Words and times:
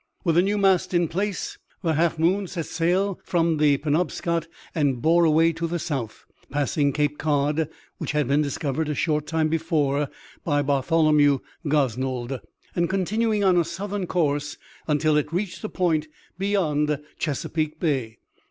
With 0.23 0.35
a 0.35 0.41
new 0.41 0.57
mast 0.57 0.95
in 0.95 1.07
place 1.07 1.59
the 1.83 1.93
Half 1.93 2.17
Moon 2.17 2.47
set 2.47 2.65
sail 2.65 3.19
from 3.23 3.57
the 3.57 3.77
Penobscot 3.77 4.47
and 4.73 4.99
bore 4.99 5.25
away 5.25 5.53
to 5.53 5.67
the 5.67 5.77
south, 5.77 6.25
passing 6.49 6.91
Cape 6.91 7.19
Cod 7.19 7.69
which 7.99 8.13
had 8.13 8.27
been 8.27 8.41
discovered 8.41 8.89
a 8.89 8.95
short 8.95 9.27
time 9.27 9.47
before 9.47 10.09
by 10.43 10.63
Bartholomew 10.63 11.37
Gosnold, 11.67 12.39
and 12.75 12.89
continuing 12.89 13.43
on 13.43 13.57
a 13.59 13.63
southern 13.63 14.07
course 14.07 14.57
until 14.87 15.17
it 15.17 15.31
reached 15.31 15.63
a 15.63 15.69
point 15.69 16.07
beyond 16.39 16.97
Chesapeake 17.19 17.79
Bay. 17.79 18.17